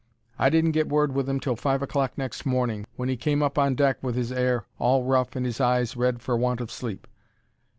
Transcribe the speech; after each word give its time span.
I 0.39 0.49
didn't 0.49 0.71
get 0.71 0.89
word 0.89 1.11
with 1.11 1.29
'im 1.29 1.39
till 1.39 1.55
five 1.55 1.83
o'clock 1.83 2.17
next 2.17 2.43
morning, 2.43 2.87
when 2.95 3.07
he 3.07 3.15
came 3.15 3.43
up 3.43 3.59
on 3.59 3.75
deck 3.75 4.01
with 4.01 4.15
his 4.15 4.31
'air 4.31 4.65
all 4.79 5.03
rough 5.03 5.35
and 5.35 5.45
'is 5.45 5.61
eyes 5.61 5.95
red 5.95 6.23
for 6.23 6.35
want 6.35 6.59
of 6.59 6.71
sleep. 6.71 7.05